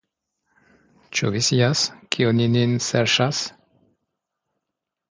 Ĉu 1.19 1.29
vi 1.35 1.41
scias, 1.49 1.85
ke 2.17 2.27
oni 2.33 2.51
nin 2.57 2.75
serĉas? 2.89 3.45